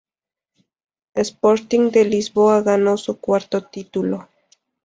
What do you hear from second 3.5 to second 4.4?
título.